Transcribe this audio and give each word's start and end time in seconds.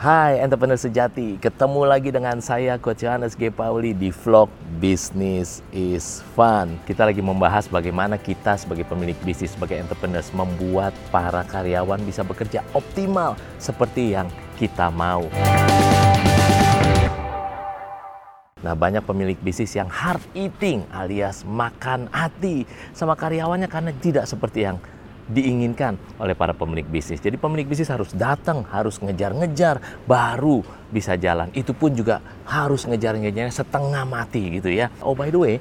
Hai 0.00 0.40
entrepreneur 0.40 0.80
sejati, 0.80 1.36
ketemu 1.36 1.84
lagi 1.84 2.08
dengan 2.08 2.40
saya 2.40 2.80
Coach 2.80 3.04
Johannes 3.04 3.36
G. 3.36 3.52
Pauli 3.52 3.92
di 3.92 4.08
vlog 4.08 4.48
Business 4.80 5.60
is 5.76 6.24
Fun. 6.32 6.80
Kita 6.88 7.04
lagi 7.04 7.20
membahas 7.20 7.68
bagaimana 7.68 8.16
kita 8.16 8.56
sebagai 8.56 8.88
pemilik 8.88 9.12
bisnis, 9.20 9.52
sebagai 9.52 9.76
entrepreneur 9.76 10.24
membuat 10.32 10.96
para 11.12 11.44
karyawan 11.44 12.00
bisa 12.00 12.24
bekerja 12.24 12.64
optimal 12.72 13.36
seperti 13.60 14.16
yang 14.16 14.32
kita 14.56 14.88
mau. 14.88 15.28
Nah, 18.64 18.72
banyak 18.72 19.04
pemilik 19.04 19.36
bisnis 19.36 19.76
yang 19.76 19.92
hard 19.92 20.24
eating 20.32 20.80
alias 20.96 21.44
makan 21.44 22.08
hati 22.08 22.64
sama 22.96 23.12
karyawannya 23.20 23.68
karena 23.68 23.92
tidak 24.00 24.24
seperti 24.24 24.64
yang 24.64 24.80
diinginkan 25.30 25.94
oleh 26.18 26.34
para 26.34 26.50
pemilik 26.50 26.84
bisnis. 26.84 27.22
Jadi 27.22 27.38
pemilik 27.38 27.64
bisnis 27.64 27.88
harus 27.88 28.10
datang, 28.10 28.66
harus 28.68 28.98
ngejar-ngejar, 28.98 29.78
baru 30.04 30.66
bisa 30.90 31.14
jalan. 31.14 31.48
Itu 31.54 31.72
pun 31.72 31.94
juga 31.94 32.18
harus 32.44 32.84
ngejar-ngejarnya 32.84 33.54
setengah 33.54 34.02
mati 34.04 34.58
gitu 34.58 34.68
ya. 34.68 34.90
Oh 35.00 35.14
by 35.14 35.30
the 35.30 35.38
way, 35.38 35.54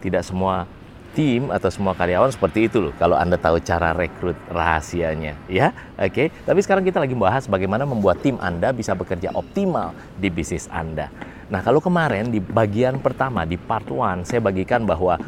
tidak 0.00 0.24
semua 0.24 0.64
tim 1.12 1.52
atau 1.52 1.68
semua 1.68 1.92
karyawan 1.92 2.32
seperti 2.32 2.72
itu 2.72 2.88
loh 2.88 2.92
kalau 2.96 3.20
Anda 3.20 3.36
tahu 3.36 3.60
cara 3.60 3.92
rekrut 3.92 4.36
rahasianya 4.48 5.36
ya. 5.46 5.76
Oke, 6.00 6.32
tapi 6.48 6.60
sekarang 6.64 6.82
kita 6.88 6.98
lagi 6.98 7.12
membahas 7.12 7.44
bagaimana 7.46 7.84
membuat 7.84 8.24
tim 8.24 8.40
Anda 8.40 8.72
bisa 8.72 8.96
bekerja 8.96 9.28
optimal 9.36 9.92
di 10.16 10.32
bisnis 10.32 10.66
Anda. 10.72 11.12
Nah, 11.52 11.60
kalau 11.60 11.84
kemarin 11.84 12.32
di 12.32 12.40
bagian 12.40 12.96
pertama 12.96 13.44
di 13.44 13.60
part 13.60 13.84
1 13.84 14.24
saya 14.24 14.40
bagikan 14.40 14.88
bahwa 14.88 15.20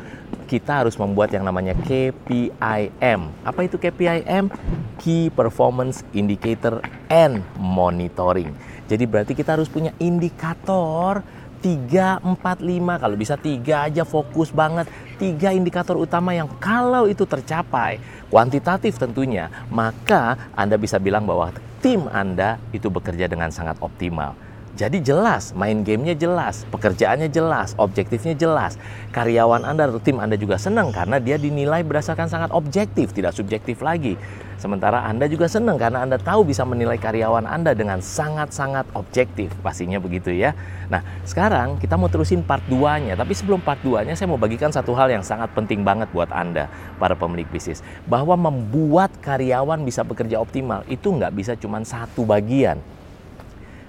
kita 0.44 0.84
harus 0.84 0.94
membuat 1.00 1.32
yang 1.32 1.42
namanya 1.42 1.72
KPIM. 1.74 3.20
Apa 3.42 3.60
itu 3.64 3.80
KPIM? 3.80 4.52
Key 5.00 5.32
Performance 5.32 6.06
Indicator 6.14 6.84
and 7.08 7.42
Monitoring. 7.58 8.52
Jadi 8.84 9.04
berarti 9.08 9.32
kita 9.32 9.56
harus 9.56 9.66
punya 9.66 9.90
indikator 9.96 11.24
3, 11.64 12.20
4, 12.20 12.36
5, 12.60 13.00
kalau 13.00 13.16
bisa 13.16 13.40
3 13.40 13.88
aja 13.88 14.04
fokus 14.04 14.52
banget. 14.52 14.84
3 15.16 15.56
indikator 15.56 15.96
utama 15.96 16.36
yang 16.36 16.44
kalau 16.60 17.08
itu 17.08 17.24
tercapai, 17.24 17.96
kuantitatif 18.28 19.00
tentunya, 19.00 19.48
maka 19.72 20.36
Anda 20.52 20.76
bisa 20.76 21.00
bilang 21.00 21.24
bahwa 21.24 21.56
tim 21.80 22.04
Anda 22.12 22.60
itu 22.76 22.92
bekerja 22.92 23.24
dengan 23.32 23.48
sangat 23.48 23.80
optimal. 23.80 24.36
Jadi 24.74 25.06
jelas, 25.06 25.54
main 25.54 25.86
gamenya 25.86 26.18
jelas, 26.18 26.66
pekerjaannya 26.74 27.30
jelas, 27.30 27.78
objektifnya 27.78 28.34
jelas. 28.34 28.74
Karyawan 29.14 29.62
Anda 29.62 29.86
atau 29.86 30.02
tim 30.02 30.18
Anda 30.18 30.34
juga 30.34 30.58
senang 30.58 30.90
karena 30.90 31.22
dia 31.22 31.38
dinilai 31.38 31.86
berdasarkan 31.86 32.26
sangat 32.26 32.50
objektif, 32.50 33.14
tidak 33.14 33.38
subjektif 33.38 33.78
lagi. 33.86 34.18
Sementara 34.58 35.06
Anda 35.06 35.30
juga 35.30 35.46
senang 35.46 35.78
karena 35.78 36.02
Anda 36.02 36.18
tahu 36.18 36.50
bisa 36.50 36.66
menilai 36.66 36.98
karyawan 36.98 37.46
Anda 37.46 37.70
dengan 37.78 38.02
sangat-sangat 38.02 38.98
objektif. 38.98 39.54
Pastinya 39.62 40.02
begitu 40.02 40.34
ya. 40.34 40.58
Nah, 40.90 41.06
sekarang 41.22 41.78
kita 41.78 41.94
mau 41.94 42.10
terusin 42.10 42.42
part 42.42 42.66
2-nya. 42.66 43.14
Tapi 43.14 43.30
sebelum 43.30 43.62
part 43.62 43.78
2-nya 43.78 44.18
saya 44.18 44.26
mau 44.26 44.42
bagikan 44.42 44.74
satu 44.74 44.90
hal 44.98 45.06
yang 45.06 45.22
sangat 45.22 45.54
penting 45.54 45.86
banget 45.86 46.10
buat 46.10 46.34
Anda, 46.34 46.66
para 46.98 47.14
pemilik 47.14 47.46
bisnis. 47.46 47.78
Bahwa 48.10 48.34
membuat 48.34 49.14
karyawan 49.22 49.86
bisa 49.86 50.02
bekerja 50.02 50.42
optimal 50.42 50.82
itu 50.90 51.14
nggak 51.14 51.30
bisa 51.30 51.54
cuma 51.54 51.78
satu 51.86 52.26
bagian 52.26 52.82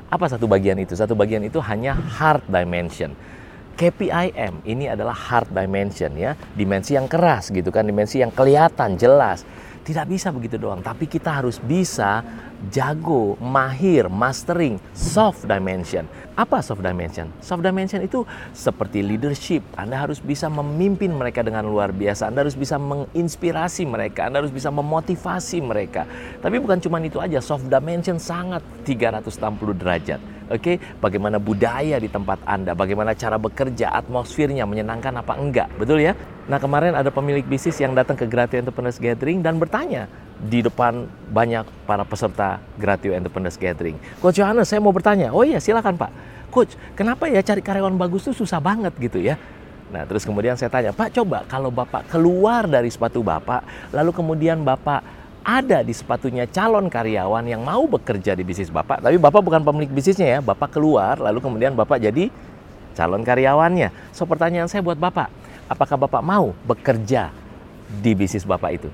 apa 0.09 0.25
satu 0.29 0.45
bagian 0.45 0.77
itu? 0.77 0.93
Satu 0.93 1.17
bagian 1.17 1.41
itu 1.45 1.57
hanya 1.63 1.97
hard 1.97 2.45
dimension. 2.45 3.13
KPIM 3.75 4.63
ini 4.63 4.87
adalah 4.87 5.11
hard 5.11 5.51
dimension 5.51 6.15
ya, 6.15 6.31
dimensi 6.55 6.95
yang 6.95 7.11
keras 7.11 7.51
gitu 7.51 7.75
kan, 7.75 7.83
dimensi 7.83 8.23
yang 8.23 8.31
kelihatan 8.31 8.95
jelas. 8.95 9.43
Tidak 9.85 10.09
bisa 10.09 10.33
begitu 10.33 10.57
doang, 10.57 10.81
tapi 10.81 11.05
kita 11.05 11.29
harus 11.29 11.61
bisa 11.61 12.25
jago, 12.73 13.37
mahir, 13.37 14.09
mastering 14.09 14.81
soft 14.97 15.45
dimension. 15.45 16.09
Apa 16.33 16.65
soft 16.65 16.81
dimension? 16.81 17.29
Soft 17.37 17.61
dimension 17.61 18.01
itu 18.01 18.25
seperti 18.49 19.05
leadership. 19.05 19.61
Anda 19.77 20.01
harus 20.01 20.17
bisa 20.17 20.49
memimpin 20.49 21.13
mereka 21.13 21.45
dengan 21.45 21.69
luar 21.69 21.93
biasa. 21.93 22.33
Anda 22.33 22.49
harus 22.49 22.57
bisa 22.57 22.81
menginspirasi 22.81 23.85
mereka. 23.85 24.25
Anda 24.25 24.41
harus 24.41 24.49
bisa 24.49 24.73
memotivasi 24.73 25.61
mereka. 25.61 26.09
Tapi 26.41 26.57
bukan 26.57 26.81
cuma 26.81 26.97
itu 27.05 27.21
aja, 27.21 27.37
soft 27.37 27.69
dimension 27.69 28.17
sangat 28.17 28.65
360 28.89 29.37
derajat. 29.77 30.34
Oke, 30.45 30.77
okay? 30.77 31.01
bagaimana 31.01 31.41
budaya 31.41 31.97
di 31.97 32.05
tempat 32.05 32.37
Anda, 32.45 32.77
bagaimana 32.77 33.17
cara 33.17 33.41
bekerja, 33.41 33.89
atmosfernya 33.89 34.69
menyenangkan 34.69 35.17
apa 35.17 35.33
enggak, 35.41 35.73
betul 35.73 35.97
ya? 35.97 36.13
Nah 36.45 36.61
kemarin 36.61 36.93
ada 36.93 37.09
pemilik 37.09 37.41
bisnis 37.41 37.81
yang 37.81 37.97
datang 37.97 38.13
ke 38.13 38.29
Gratis 38.29 38.61
Entrepreneurs 38.61 39.01
Gathering 39.01 39.41
dan 39.41 39.57
bertanya 39.57 40.05
di 40.37 40.61
depan 40.61 41.09
banyak 41.33 41.65
para 41.89 42.05
peserta 42.05 42.61
Gratis 42.77 43.17
Entrepreneurs 43.17 43.57
Gathering. 43.57 43.97
Coach 44.21 44.37
Johannes, 44.37 44.69
saya 44.69 44.77
mau 44.77 44.93
bertanya. 44.93 45.33
Oh 45.33 45.41
iya, 45.41 45.57
silakan 45.57 45.97
Pak. 45.97 46.11
Coach, 46.53 46.77
kenapa 46.93 47.25
ya 47.25 47.41
cari 47.41 47.65
karyawan 47.65 47.97
bagus 47.97 48.29
itu 48.29 48.45
susah 48.45 48.61
banget 48.61 48.93
gitu 49.01 49.17
ya? 49.17 49.41
Nah, 49.89 50.05
terus 50.05 50.25
kemudian 50.25 50.53
saya 50.57 50.69
tanya, 50.69 50.93
Pak 50.93 51.13
coba 51.13 51.41
kalau 51.49 51.73
Bapak 51.73 52.09
keluar 52.09 52.69
dari 52.69 52.89
sepatu 52.93 53.25
Bapak, 53.25 53.89
lalu 53.93 54.13
kemudian 54.13 54.61
Bapak 54.61 55.14
ada 55.45 55.85
di 55.85 55.93
sepatunya 55.93 56.49
calon 56.49 56.89
karyawan 56.89 57.45
yang 57.45 57.61
mau 57.61 57.85
bekerja 57.85 58.33
di 58.33 58.41
bisnis 58.41 58.73
Bapak, 58.73 59.05
tapi 59.05 59.21
Bapak 59.21 59.45
bukan 59.45 59.61
pemilik 59.61 59.93
bisnisnya 59.93 60.27
ya, 60.27 60.39
Bapak 60.41 60.73
keluar, 60.73 61.21
lalu 61.21 61.37
kemudian 61.37 61.77
Bapak 61.77 62.01
jadi 62.01 62.33
calon 62.97 63.21
karyawannya. 63.21 63.93
So 64.09 64.25
pertanyaan 64.25 64.65
saya 64.65 64.81
buat 64.81 64.97
Bapak, 64.97 65.29
apakah 65.69 66.01
Bapak 66.01 66.25
mau 66.25 66.57
bekerja 66.65 67.29
di 68.01 68.17
bisnis 68.17 68.41
Bapak 68.41 68.71
itu? 68.73 68.89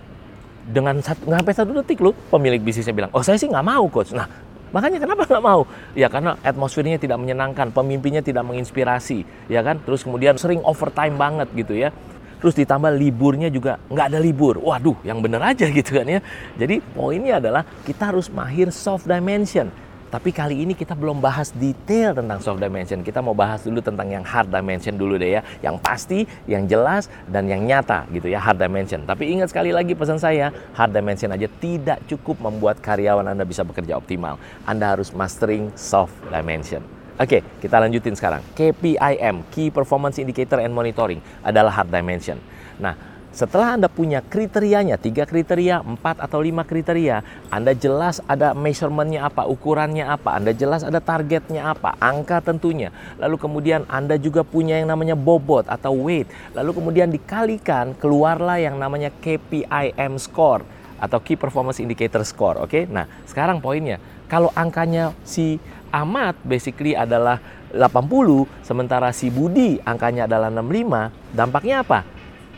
Dengan 0.62 1.00
satu, 1.00 1.24
sampai 1.26 1.54
satu 1.56 1.72
detik 1.72 2.04
loh 2.04 2.12
pemilik 2.28 2.60
bisnisnya 2.60 2.92
bilang, 2.92 3.12
oh 3.16 3.24
saya 3.24 3.40
sih 3.40 3.48
nggak 3.48 3.66
mau 3.66 3.88
coach. 3.88 4.12
Nah 4.12 4.28
makanya 4.76 5.00
kenapa 5.00 5.24
nggak 5.24 5.44
mau? 5.48 5.64
Ya 5.96 6.12
karena 6.12 6.36
atmosfernya 6.44 7.00
tidak 7.00 7.16
menyenangkan, 7.16 7.72
pemimpinnya 7.72 8.20
tidak 8.20 8.44
menginspirasi, 8.44 9.24
ya 9.48 9.64
kan? 9.64 9.80
Terus 9.88 10.04
kemudian 10.04 10.36
sering 10.36 10.60
overtime 10.68 11.16
banget 11.16 11.48
gitu 11.56 11.80
ya. 11.80 11.96
Terus 12.42 12.58
ditambah 12.58 12.92
liburnya 12.98 13.54
juga 13.54 13.78
nggak 13.88 14.06
ada 14.12 14.20
libur. 14.20 14.58
Waduh, 14.60 14.98
yang 15.06 15.22
bener 15.22 15.40
aja 15.40 15.70
gitu 15.70 16.02
kan 16.02 16.10
ya. 16.10 16.20
Jadi 16.58 16.82
poinnya 16.82 17.38
adalah 17.38 17.64
kita 17.86 18.10
harus 18.12 18.28
mahir 18.28 18.74
soft 18.74 19.06
dimension 19.06 19.70
tapi 20.12 20.36
kali 20.36 20.68
ini 20.68 20.76
kita 20.76 20.92
belum 20.92 21.24
bahas 21.24 21.56
detail 21.56 22.12
tentang 22.12 22.44
soft 22.44 22.60
dimension. 22.60 23.00
Kita 23.00 23.24
mau 23.24 23.32
bahas 23.32 23.64
dulu 23.64 23.80
tentang 23.80 24.12
yang 24.12 24.28
hard 24.28 24.52
dimension 24.52 25.00
dulu 25.00 25.16
deh 25.16 25.40
ya. 25.40 25.42
Yang 25.64 25.80
pasti, 25.80 26.20
yang 26.52 26.68
jelas, 26.68 27.08
dan 27.32 27.48
yang 27.48 27.64
nyata 27.64 28.12
gitu 28.12 28.28
ya, 28.28 28.44
hard 28.44 28.60
dimension. 28.60 29.08
Tapi 29.08 29.32
ingat 29.32 29.56
sekali 29.56 29.72
lagi 29.72 29.96
pesan 29.96 30.20
saya, 30.20 30.52
hard 30.76 30.92
dimension 30.92 31.32
aja 31.32 31.48
tidak 31.64 32.04
cukup 32.12 32.44
membuat 32.44 32.84
karyawan 32.84 33.24
Anda 33.24 33.48
bisa 33.48 33.64
bekerja 33.64 33.96
optimal. 33.96 34.36
Anda 34.68 35.00
harus 35.00 35.16
mastering 35.16 35.72
soft 35.80 36.14
dimension. 36.28 36.84
Oke, 37.22 37.46
kita 37.62 37.78
lanjutin 37.78 38.18
sekarang. 38.18 38.42
KPIM, 38.58 39.46
Key 39.54 39.70
Performance 39.70 40.18
Indicator 40.18 40.58
and 40.58 40.74
Monitoring, 40.74 41.22
adalah 41.46 41.70
hard 41.70 41.94
dimension. 41.94 42.42
Nah, 42.82 42.98
setelah 43.30 43.78
Anda 43.78 43.94
punya 43.94 44.26
kriterianya, 44.26 44.98
tiga 44.98 45.30
kriteria, 45.30 45.86
empat 45.86 46.18
atau 46.18 46.42
lima 46.42 46.66
kriteria, 46.66 47.22
Anda 47.54 47.78
jelas 47.78 48.26
ada 48.26 48.58
measurementnya 48.58 49.30
apa, 49.30 49.46
ukurannya 49.46 50.02
apa, 50.02 50.34
Anda 50.34 50.50
jelas 50.58 50.82
ada 50.82 50.98
targetnya 50.98 51.78
apa, 51.78 51.94
angka 52.02 52.42
tentunya. 52.42 52.90
Lalu 53.22 53.38
kemudian 53.38 53.86
Anda 53.86 54.18
juga 54.18 54.42
punya 54.42 54.82
yang 54.82 54.90
namanya 54.90 55.14
bobot 55.14 55.70
atau 55.70 55.94
weight. 55.94 56.26
Lalu 56.58 56.74
kemudian 56.74 57.14
dikalikan, 57.14 57.94
keluarlah 58.02 58.58
yang 58.58 58.82
namanya 58.82 59.14
KPIM 59.22 60.18
score 60.18 60.66
atau 60.98 61.22
Key 61.22 61.38
Performance 61.38 61.78
Indicator 61.78 62.26
Score. 62.26 62.58
Oke, 62.62 62.66
okay? 62.66 62.84
nah 62.90 63.06
sekarang 63.30 63.62
poinnya, 63.62 64.02
kalau 64.26 64.54
angkanya 64.58 65.14
si 65.22 65.62
Ahmad 65.92 66.40
basically 66.48 66.96
adalah 66.96 67.38
80, 67.76 68.48
sementara 68.64 69.12
si 69.12 69.28
Budi 69.28 69.78
angkanya 69.84 70.26
adalah 70.26 70.48
65, 70.48 71.36
dampaknya 71.36 71.84
apa? 71.84 72.08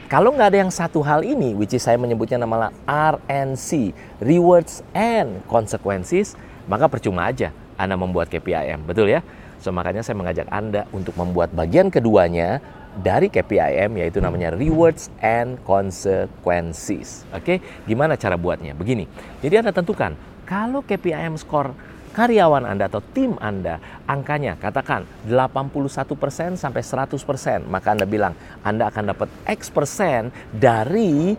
Kalau 0.08 0.30
nggak 0.30 0.54
ada 0.54 0.60
yang 0.62 0.70
satu 0.70 1.02
hal 1.02 1.26
ini, 1.26 1.58
which 1.58 1.74
is 1.74 1.82
saya 1.82 1.98
menyebutnya 1.98 2.38
nama 2.38 2.70
RNC, 2.86 3.94
Rewards 4.22 4.86
and 4.94 5.42
Consequences, 5.50 6.38
maka 6.70 6.86
percuma 6.86 7.26
aja 7.26 7.50
Anda 7.74 7.98
membuat 7.98 8.30
KPIM, 8.30 8.86
betul 8.86 9.10
ya? 9.10 9.25
So 9.57 9.74
makanya 9.74 10.06
saya 10.06 10.13
mengajak 10.13 10.46
Anda 10.54 10.86
untuk 10.94 11.18
membuat 11.18 11.50
bagian 11.57 11.90
keduanya 11.90 12.62
dari 12.94 13.25
KPIM 13.25 13.98
yaitu 13.98 14.22
namanya 14.22 14.54
Rewards 14.54 15.10
and 15.18 15.57
Consequences. 15.66 17.25
Oke, 17.34 17.57
gimana 17.90 18.13
cara 18.13 18.38
buatnya? 18.38 18.78
Begini, 18.78 19.10
jadi 19.42 19.66
Anda 19.66 19.74
tentukan 19.74 20.13
kalau 20.46 20.86
KPIM 20.86 21.40
score 21.42 21.74
karyawan 22.13 22.63
Anda 22.69 22.86
atau 22.88 23.01
tim 23.01 23.36
Anda 23.42 23.81
angkanya 24.06 24.56
katakan 24.62 25.10
81% 25.25 26.56
sampai 26.56 26.81
100%, 26.86 27.65
maka 27.65 27.98
Anda 27.98 28.06
bilang 28.06 28.38
Anda 28.62 28.94
akan 28.94 29.12
dapat 29.12 29.27
X 29.50 29.74
persen 29.74 30.30
dari 30.54 31.33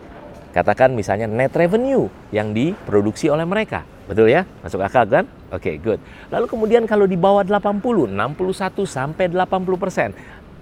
katakan 0.50 0.94
misalnya 0.94 1.30
net 1.30 1.54
revenue 1.54 2.10
yang 2.34 2.50
diproduksi 2.50 3.30
oleh 3.30 3.46
mereka. 3.46 3.86
Betul 4.04 4.28
ya? 4.28 4.44
Masuk 4.60 4.84
akal 4.84 5.08
kan? 5.08 5.24
Oke, 5.48 5.70
okay, 5.70 5.74
good. 5.80 5.96
Lalu 6.28 6.44
kemudian 6.44 6.84
kalau 6.84 7.08
di 7.08 7.16
bawah 7.16 7.40
80, 7.40 7.80
61 8.12 8.84
sampai 8.84 9.32
80 9.32 9.80
persen, 9.80 10.12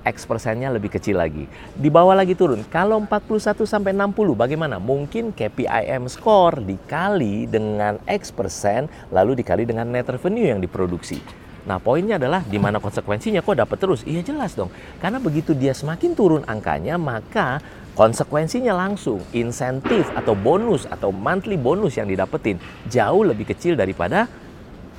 X 0.03 0.27
persennya 0.27 0.69
lebih 0.69 0.93
kecil 0.93 1.19
lagi. 1.19 1.47
Di 1.75 1.89
bawah 1.89 2.15
lagi 2.19 2.35
turun. 2.35 2.67
Kalau 2.69 2.99
41 3.03 3.65
sampai 3.67 3.95
60 3.95 4.35
bagaimana? 4.35 4.77
Mungkin 4.83 5.35
KPIM 5.35 6.11
score 6.11 6.63
dikali 6.63 7.47
dengan 7.47 8.03
X 8.07 8.35
persen 8.35 8.91
lalu 9.15 9.39
dikali 9.39 9.67
dengan 9.67 9.89
net 9.89 10.11
revenue 10.11 10.51
yang 10.51 10.61
diproduksi. 10.61 11.43
Nah, 11.63 11.79
poinnya 11.79 12.19
adalah 12.19 12.43
di 12.43 12.59
mana 12.59 12.83
konsekuensinya 12.83 13.39
kok 13.39 13.55
dapat 13.55 13.79
terus? 13.79 14.03
Iya 14.03 14.27
jelas 14.27 14.59
dong. 14.59 14.75
Karena 14.99 15.23
begitu 15.23 15.55
dia 15.55 15.71
semakin 15.71 16.19
turun 16.19 16.43
angkanya, 16.51 16.99
maka 16.99 17.63
konsekuensinya 17.95 18.75
langsung 18.75 19.23
insentif 19.31 20.11
atau 20.19 20.35
bonus 20.35 20.91
atau 20.91 21.15
monthly 21.15 21.55
bonus 21.55 21.95
yang 22.01 22.11
didapetin 22.11 22.59
jauh 22.91 23.23
lebih 23.23 23.47
kecil 23.47 23.79
daripada 23.79 24.27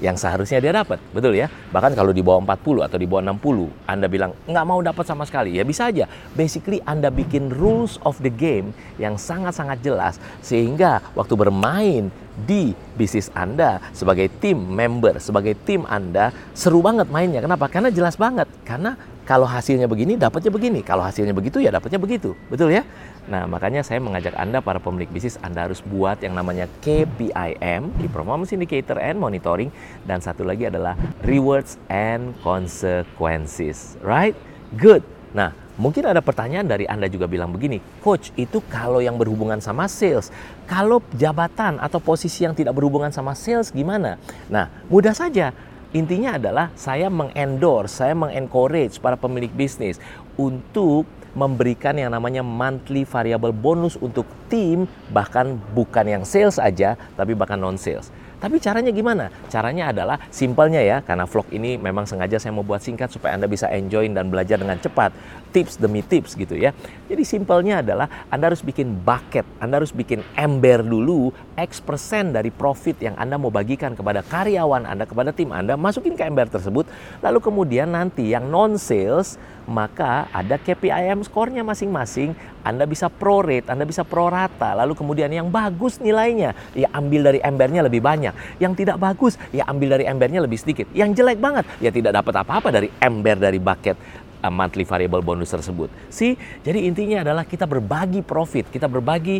yang 0.03 0.19
seharusnya 0.19 0.59
dia 0.59 0.75
dapat, 0.75 0.99
betul 1.15 1.31
ya? 1.31 1.47
Bahkan 1.47 1.95
kalau 1.95 2.11
di 2.11 2.19
bawah 2.19 2.43
40 2.43 2.83
atau 2.83 2.99
di 2.99 3.07
bawah 3.07 3.23
60, 3.23 3.71
Anda 3.87 4.11
bilang 4.11 4.35
nggak 4.43 4.65
mau 4.67 4.83
dapat 4.83 5.07
sama 5.07 5.23
sekali, 5.23 5.55
ya 5.55 5.63
bisa 5.63 5.87
aja. 5.87 6.11
Basically 6.35 6.83
Anda 6.83 7.07
bikin 7.07 7.47
rules 7.55 7.95
of 8.03 8.19
the 8.19 8.27
game 8.27 8.75
yang 8.99 9.15
sangat-sangat 9.15 9.79
jelas 9.79 10.19
sehingga 10.43 10.99
waktu 11.15 11.39
bermain 11.39 12.11
di 12.35 12.75
bisnis 12.99 13.31
Anda 13.31 13.79
sebagai 13.95 14.27
tim 14.43 14.59
member, 14.59 15.23
sebagai 15.23 15.55
tim 15.63 15.87
Anda 15.87 16.35
seru 16.51 16.83
banget 16.83 17.07
mainnya. 17.07 17.39
Kenapa? 17.39 17.71
Karena 17.71 17.87
jelas 17.87 18.19
banget. 18.19 18.51
Karena 18.67 18.99
kalau 19.23 19.47
hasilnya 19.47 19.87
begini, 19.87 20.19
dapatnya 20.19 20.51
begini. 20.51 20.83
Kalau 20.83 20.99
hasilnya 20.99 21.31
begitu, 21.31 21.63
ya 21.63 21.71
dapatnya 21.71 21.95
begitu. 21.95 22.35
Betul 22.51 22.75
ya? 22.75 22.83
Nah, 23.23 23.47
makanya 23.47 23.81
saya 23.87 24.03
mengajak 24.03 24.35
Anda, 24.35 24.59
para 24.59 24.83
pemilik 24.83 25.07
bisnis, 25.07 25.39
Anda 25.39 25.67
harus 25.69 25.79
buat 25.79 26.19
yang 26.19 26.35
namanya 26.35 26.67
KPIM, 26.83 27.95
Key 27.95 28.11
Performance 28.11 28.51
Indicator 28.51 28.99
and 28.99 29.15
Monitoring. 29.15 29.71
Dan 30.03 30.19
satu 30.19 30.43
lagi 30.43 30.67
adalah 30.67 30.99
Rewards 31.23 31.79
and 31.87 32.35
Consequences. 32.43 33.95
Right? 34.03 34.35
Good. 34.75 35.07
Nah, 35.31 35.55
mungkin 35.79 36.03
ada 36.03 36.19
pertanyaan 36.19 36.67
dari 36.67 36.83
Anda 36.83 37.07
juga 37.07 37.25
bilang 37.25 37.55
begini, 37.55 37.79
Coach, 38.03 38.35
itu 38.35 38.59
kalau 38.67 38.99
yang 38.99 39.15
berhubungan 39.15 39.63
sama 39.63 39.87
sales, 39.87 40.29
kalau 40.67 40.99
jabatan 41.15 41.79
atau 41.79 42.03
posisi 42.03 42.43
yang 42.43 42.53
tidak 42.53 42.75
berhubungan 42.75 43.09
sama 43.09 43.33
sales 43.33 43.71
gimana? 43.71 44.19
Nah, 44.51 44.67
mudah 44.91 45.15
saja 45.15 45.55
Intinya 45.93 46.41
adalah 46.41 46.73
saya 46.73 47.05
mengendorse, 47.05 48.01
saya 48.01 48.17
mengencourage 48.17 48.97
para 48.97 49.13
pemilik 49.13 49.53
bisnis 49.53 50.01
untuk 50.33 51.05
memberikan 51.33 51.97
yang 51.97 52.13
namanya 52.13 52.45
monthly 52.45 53.05
variable 53.05 53.53
bonus 53.53 53.97
untuk 53.97 54.25
tim 54.49 54.85
bahkan 55.09 55.57
bukan 55.73 56.05
yang 56.05 56.23
sales 56.23 56.61
aja 56.61 56.97
tapi 57.17 57.33
bahkan 57.33 57.57
non 57.57 57.77
sales. 57.77 58.13
Tapi 58.43 58.59
caranya 58.59 58.91
gimana? 58.91 59.31
Caranya 59.47 59.95
adalah 59.95 60.19
simpelnya 60.27 60.83
ya, 60.83 60.99
karena 60.99 61.23
vlog 61.23 61.47
ini 61.55 61.79
memang 61.79 62.03
sengaja 62.03 62.35
saya 62.35 62.51
mau 62.51 62.59
buat 62.59 62.83
singkat 62.83 63.07
supaya 63.07 63.39
Anda 63.39 63.47
bisa 63.47 63.71
enjoy 63.71 64.11
dan 64.11 64.27
belajar 64.27 64.59
dengan 64.59 64.75
cepat. 64.83 65.15
Tips 65.53 65.77
demi 65.77 66.01
tips 66.01 66.33
gitu 66.33 66.57
ya. 66.57 66.73
Jadi 67.05 67.21
simpelnya 67.21 67.85
adalah 67.85 68.09
Anda 68.33 68.49
harus 68.49 68.65
bikin 68.65 69.05
bucket, 69.05 69.45
Anda 69.61 69.77
harus 69.77 69.93
bikin 69.93 70.25
ember 70.33 70.81
dulu, 70.81 71.29
X 71.53 71.77
persen 71.77 72.33
dari 72.33 72.49
profit 72.49 72.97
yang 72.97 73.13
Anda 73.21 73.37
mau 73.37 73.53
bagikan 73.53 73.93
kepada 73.93 74.25
karyawan 74.25 74.89
Anda, 74.89 75.05
kepada 75.05 75.29
tim 75.29 75.53
Anda, 75.53 75.77
masukin 75.77 76.17
ke 76.17 76.25
ember 76.25 76.49
tersebut. 76.49 76.89
Lalu 77.21 77.37
kemudian 77.37 77.93
nanti 77.93 78.33
yang 78.33 78.49
non-sales, 78.49 79.37
maka 79.69 80.25
ada 80.33 80.57
KPIM 80.57 81.21
skornya 81.23 81.61
masing-masing. 81.61 82.33
Anda 82.63 82.87
bisa 82.87 83.11
pro 83.11 83.43
rate, 83.43 83.67
Anda 83.67 83.83
bisa 83.83 84.07
pro 84.07 84.31
rata. 84.31 84.73
Lalu 84.73 84.95
kemudian 84.95 85.29
yang 85.29 85.51
bagus 85.51 85.99
nilainya, 85.99 86.55
ya 86.73 86.87
ambil 86.95 87.29
dari 87.29 87.39
embernya 87.43 87.83
lebih 87.85 87.99
banyak. 87.99 88.33
Yang 88.57 88.73
tidak 88.83 88.97
bagus, 88.97 89.35
ya 89.51 89.67
ambil 89.67 89.99
dari 89.99 90.07
embernya 90.07 90.41
lebih 90.41 90.57
sedikit. 90.57 90.87
Yang 90.95 91.21
jelek 91.21 91.37
banget, 91.37 91.67
ya 91.77 91.91
tidak 91.91 92.15
dapat 92.15 92.41
apa-apa 92.41 92.71
dari 92.71 92.87
ember 93.03 93.37
dari 93.37 93.59
bucket 93.59 94.22
uh, 94.43 94.51
monthly 94.51 94.83
variable 94.83 95.23
bonus 95.23 95.55
tersebut. 95.55 95.87
Si, 96.11 96.35
jadi 96.61 96.83
intinya 96.83 97.23
adalah 97.23 97.47
kita 97.47 97.63
berbagi 97.63 98.19
profit, 98.19 98.67
kita 98.67 98.91
berbagi 98.91 99.39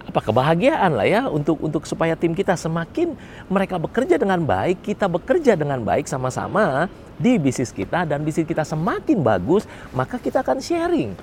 apa 0.00 0.18
kebahagiaan 0.26 0.96
lah 0.96 1.06
ya 1.06 1.22
untuk 1.30 1.62
untuk 1.62 1.86
supaya 1.86 2.18
tim 2.18 2.34
kita 2.34 2.58
semakin 2.58 3.14
mereka 3.46 3.78
bekerja 3.78 4.18
dengan 4.18 4.42
baik, 4.42 4.82
kita 4.82 5.06
bekerja 5.06 5.54
dengan 5.54 5.78
baik 5.86 6.10
sama-sama 6.10 6.90
di 7.14 7.38
bisnis 7.38 7.70
kita 7.70 8.08
dan 8.08 8.26
bisnis 8.26 8.48
kita 8.48 8.66
semakin 8.66 9.22
bagus, 9.22 9.70
maka 9.94 10.18
kita 10.18 10.42
akan 10.42 10.58
sharing 10.58 11.14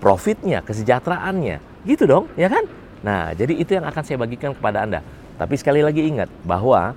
profitnya, 0.00 0.64
kesejahteraannya. 0.64 1.60
Gitu 1.84 2.08
dong, 2.08 2.26
ya 2.34 2.48
kan? 2.48 2.64
Nah, 3.04 3.36
jadi 3.36 3.52
itu 3.56 3.76
yang 3.76 3.84
akan 3.84 4.02
saya 4.02 4.16
bagikan 4.16 4.56
kepada 4.56 4.84
Anda. 4.84 5.00
Tapi 5.36 5.54
sekali 5.56 5.84
lagi 5.84 6.04
ingat 6.04 6.28
bahwa 6.44 6.96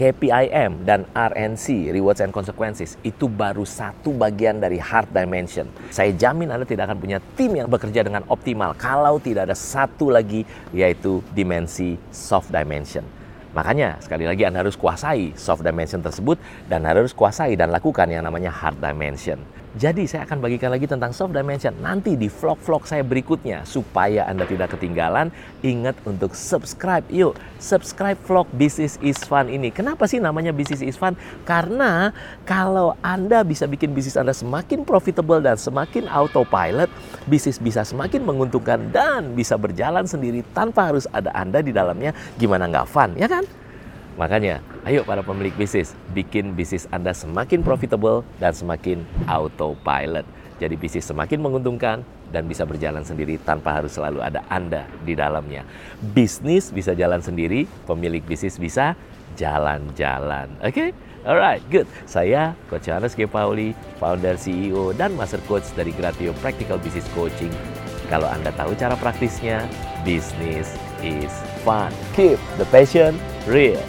KPIM 0.00 0.88
dan 0.88 1.04
RNC, 1.12 1.92
Rewards 1.92 2.24
and 2.24 2.32
Consequences, 2.32 2.96
itu 3.04 3.28
baru 3.28 3.68
satu 3.68 4.16
bagian 4.16 4.56
dari 4.56 4.80
hard 4.80 5.12
dimension. 5.12 5.68
Saya 5.92 6.16
jamin 6.16 6.48
Anda 6.48 6.64
tidak 6.64 6.88
akan 6.88 7.04
punya 7.04 7.20
tim 7.36 7.52
yang 7.52 7.68
bekerja 7.68 8.00
dengan 8.00 8.24
optimal 8.32 8.72
kalau 8.80 9.20
tidak 9.20 9.52
ada 9.52 9.56
satu 9.56 10.08
lagi 10.08 10.48
yaitu 10.72 11.20
dimensi 11.36 12.00
soft 12.08 12.48
dimension. 12.48 13.04
Makanya 13.52 14.00
sekali 14.00 14.24
lagi 14.24 14.48
Anda 14.48 14.64
harus 14.64 14.72
kuasai 14.72 15.36
soft 15.36 15.60
dimension 15.60 16.00
tersebut 16.00 16.40
dan 16.64 16.88
harus 16.88 17.12
kuasai 17.12 17.52
dan 17.60 17.68
lakukan 17.68 18.08
yang 18.08 18.24
namanya 18.24 18.48
hard 18.48 18.80
dimension. 18.80 19.36
Jadi 19.78 20.02
saya 20.10 20.26
akan 20.26 20.42
bagikan 20.42 20.74
lagi 20.74 20.90
tentang 20.90 21.14
soft 21.14 21.30
dimension 21.30 21.70
nanti 21.78 22.18
di 22.18 22.26
vlog-vlog 22.26 22.90
saya 22.90 23.06
berikutnya 23.06 23.62
supaya 23.62 24.26
Anda 24.26 24.42
tidak 24.42 24.74
ketinggalan. 24.74 25.30
Ingat 25.62 25.94
untuk 26.02 26.34
subscribe. 26.34 27.06
Yuk, 27.06 27.38
subscribe 27.62 28.18
vlog 28.26 28.50
Business 28.58 28.98
is 28.98 29.22
Fun 29.22 29.46
ini. 29.46 29.70
Kenapa 29.70 30.10
sih 30.10 30.18
namanya 30.18 30.50
Business 30.50 30.82
is 30.82 30.98
Fun? 30.98 31.14
Karena 31.46 32.10
kalau 32.42 32.98
Anda 32.98 33.46
bisa 33.46 33.70
bikin 33.70 33.94
bisnis 33.94 34.18
Anda 34.18 34.34
semakin 34.34 34.82
profitable 34.82 35.38
dan 35.38 35.54
semakin 35.54 36.10
autopilot, 36.10 36.90
bisnis 37.30 37.62
bisa 37.62 37.86
semakin 37.86 38.26
menguntungkan 38.26 38.90
dan 38.90 39.38
bisa 39.38 39.54
berjalan 39.54 40.02
sendiri 40.02 40.42
tanpa 40.50 40.90
harus 40.90 41.06
ada 41.14 41.30
Anda 41.30 41.62
di 41.62 41.70
dalamnya. 41.70 42.10
Gimana 42.42 42.66
nggak 42.66 42.90
fun, 42.90 43.14
ya 43.14 43.30
kan? 43.30 43.46
Makanya, 44.18 44.58
ayo 44.82 45.06
para 45.06 45.22
pemilik 45.22 45.54
bisnis, 45.54 45.94
bikin 46.10 46.54
bisnis 46.58 46.90
Anda 46.90 47.14
semakin 47.14 47.62
profitable 47.62 48.26
dan 48.42 48.54
semakin 48.56 49.06
autopilot. 49.30 50.26
Jadi 50.60 50.74
bisnis 50.76 51.08
semakin 51.08 51.40
menguntungkan 51.40 52.04
dan 52.30 52.44
bisa 52.46 52.68
berjalan 52.68 53.02
sendiri 53.02 53.40
tanpa 53.42 53.80
harus 53.80 53.96
selalu 53.96 54.20
ada 54.20 54.44
Anda 54.52 54.84
di 55.02 55.16
dalamnya. 55.16 55.64
Bisnis 56.00 56.68
bisa 56.70 56.92
jalan 56.92 57.24
sendiri, 57.24 57.64
pemilik 57.88 58.22
bisnis 58.22 58.60
bisa 58.60 58.92
jalan-jalan. 59.40 60.52
Oke? 60.60 60.72
Okay? 60.74 60.88
Alright, 61.20 61.60
good. 61.68 61.84
Saya 62.08 62.56
Coach 62.72 62.88
Johannes 62.88 63.12
G. 63.12 63.28
Pauli, 63.28 63.76
founder, 64.00 64.40
CEO, 64.40 64.96
dan 64.96 65.12
Master 65.12 65.40
Coach 65.44 65.68
dari 65.76 65.92
Gratio 65.92 66.32
Practical 66.40 66.80
Business 66.80 67.04
Coaching. 67.12 67.52
Kalau 68.08 68.24
Anda 68.24 68.48
tahu 68.56 68.72
cara 68.72 68.96
praktisnya, 68.96 69.68
business 70.00 70.80
is 71.04 71.30
fun. 71.60 71.92
Keep 72.16 72.40
the 72.56 72.64
passion 72.72 73.20
real. 73.44 73.84